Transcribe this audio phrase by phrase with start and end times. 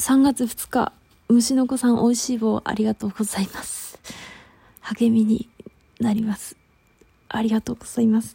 [0.00, 0.94] 3月2日、
[1.28, 3.98] 虫の子さん美味しい棒ありがとうございます。
[4.80, 5.50] 励みに
[6.00, 6.56] なります。
[7.28, 8.34] ありがとうございます。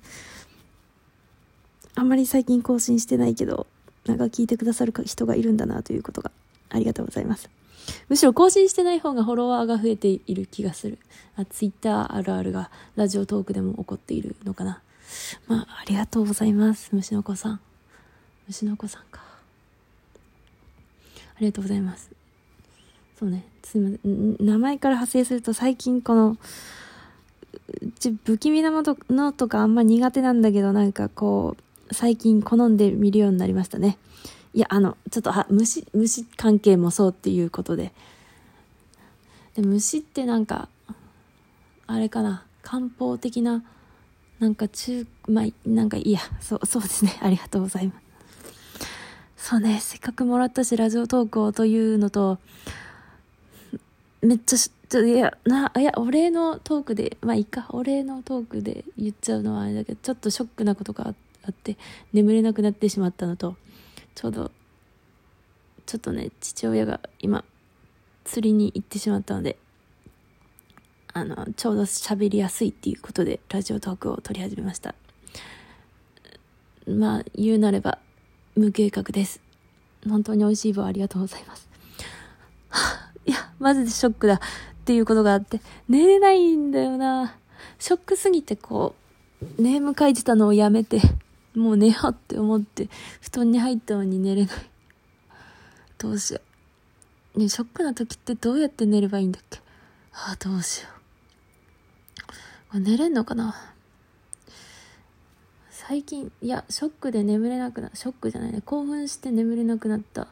[1.95, 3.65] あんまり最近更新してないけど、
[4.05, 6.29] なんか聞いてくださる人がいるんだなということが
[6.69, 7.49] ありがとうございます。
[8.09, 10.99] むしろ更新してない方がフォロワーが増えている気がする。
[11.35, 14.83] あ、ツイッターあるあるがラジオトークでも起こっているのかな。
[15.47, 16.91] まあ、ありがとうございます。
[16.93, 17.59] 虫の子さん。
[18.45, 19.34] 虫の子さんか。
[21.37, 22.09] ありがとうございます。
[23.19, 24.37] そうね、すみません。
[24.45, 26.37] 名前から派生すると最近この、
[27.99, 31.55] ち不気味なものとかあんま苦手なんだけど、なんかこ
[31.89, 33.97] う、最近好んで見るようになりましたね。
[34.53, 37.93] いや、あの、ちょっと、は、虫、虫関係もそうっていうことで。
[39.55, 40.69] で、虫ってなんか、
[41.87, 43.63] あれかな、漢方的な、
[44.39, 47.17] なんか中、まあ、なんかいいや、そう、そうですね。
[47.21, 48.04] ありがとうございます。
[49.37, 52.39] そうね、せっかくもらったし、ラジオトークをというのと、
[54.21, 61.77] めっちゃちょいや、な、いや、お礼のトークで、まあいいか、お礼のトークで言っちゃうのはあれだけど、ちょっとショックなことがあって、
[62.13, 63.55] 眠れなくなってしまったのと、
[64.13, 64.51] ちょうど、
[65.85, 67.43] ちょっとね、父親が今、
[68.23, 69.57] 釣りに行ってしまったので、
[71.13, 74.95] あの、ちょうど喋りやすいっていうことで、ラジオトークを撮り始めました。
[76.87, 77.99] まあ、言うなれば、
[78.55, 79.41] 無計画です。
[80.07, 81.67] 本当に美味しい棒ありがとうございます。
[83.25, 84.39] いや、マジでショックだっ
[84.85, 87.35] ていうことがあって、寝れないんだよな。
[87.79, 88.95] ショックすぎてこ
[89.57, 91.01] う、ネーム書いてたのをやめて、
[91.55, 92.89] もう寝ようって思って、
[93.21, 94.55] 布団に入ったのに寝れない。
[95.97, 96.41] どうしよ
[97.35, 97.39] う。
[97.39, 99.59] ねショックな時ってどうやって寝ればいいんだっけ？
[100.13, 100.89] ああ、どうしよ
[102.73, 102.79] う。
[102.79, 103.74] 寝れんのかな？
[105.87, 108.63] 最近いやショックで眠れなくなショックじゃないね。
[108.65, 110.29] 興奮して眠れなくなった。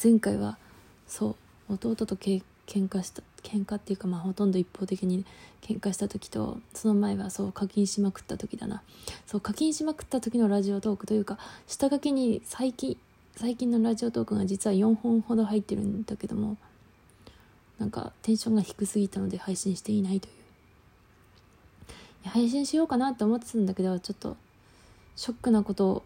[0.00, 0.56] 前回は
[1.08, 1.36] そ
[1.68, 5.24] う弟とけ喧嘩した喧嘩っていうかまあほとんど一方的に
[5.62, 8.82] 喧嘩した時とその前はそう課金しまくった時だな。
[9.26, 12.96] そう課金しまくった時のラジオトークというか下書きに最近
[13.34, 16.56] 最近のラジオトークが実は4本ほど入ってるんだけども
[17.80, 20.34] なんかテンションが低すぎたので配信していないという。
[22.28, 24.36] 配信しようかなって思ってたんだけどちょっと
[25.16, 26.02] ショックなこと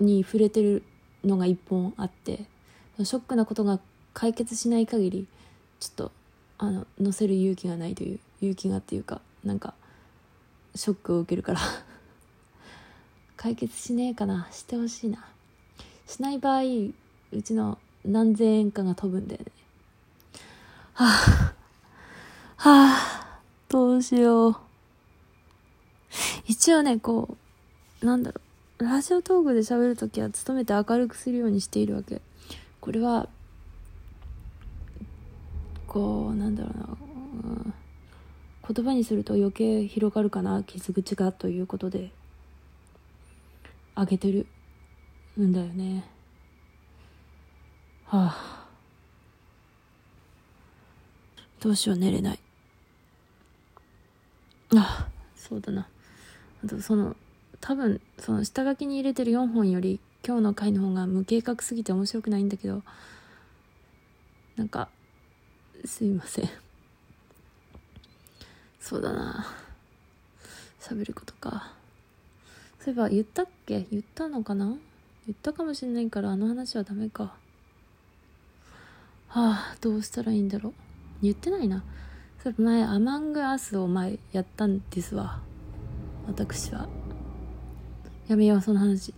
[0.00, 0.82] に触れてる
[1.24, 2.44] のが一本あって
[2.98, 3.80] ショックなことが
[4.14, 5.26] 解決しない限り
[5.80, 6.12] ちょっと
[6.58, 9.74] あの載せる勇気がないという勇気がっていうかなんか
[10.74, 11.60] ショックを受けるから。
[13.36, 14.48] 解決しねえかな。
[14.50, 15.24] してほしいな。
[16.06, 16.62] しない場合
[17.32, 19.52] うちの何千円かが飛ぶんだよね。
[20.94, 21.54] はあ
[22.56, 24.56] はあどうしよう。
[26.46, 27.36] 一応ねこう
[28.02, 28.40] なんだろ
[28.78, 32.20] う、ラジオトークで喋るときは努めて明るくするようにしているわけ。
[32.80, 33.28] これは、
[35.86, 37.74] こう、なんだろうな、うん、
[38.72, 42.10] 言葉にすると余計広がるかな、傷口がということで、
[43.96, 44.46] あげてる
[45.40, 46.04] んだよね。
[48.04, 48.68] はあ。
[51.60, 52.38] どうしよう、寝れない。
[54.76, 55.88] あ、そうだな。
[56.64, 57.16] あと、その、
[57.60, 62.82] 多分その下書きに入れてる4本より今日の回の方が無計画すぎて面白くないんだけど
[64.56, 64.88] なんか
[65.84, 66.48] すいません。
[68.80, 69.46] そうだな。
[70.80, 71.72] 喋ることか。
[72.80, 73.86] そういえば言ったっけ？
[73.90, 74.66] 言ったのかな？
[75.26, 77.34] 言ったかもしんないからあの話はダメか。
[79.28, 80.72] はあどうしたらいいんだろう？
[81.22, 81.84] 言ってないな。
[82.42, 85.40] それ前アマングアスを前やったんですわ。
[86.26, 86.88] 私は。
[88.28, 89.14] やめよう、その話。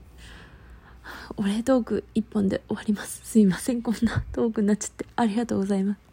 [1.37, 3.21] お礼トーク一本で終わります。
[3.25, 5.07] すいません、こんなトークになっちゃって。
[5.17, 6.10] ありがとうございます。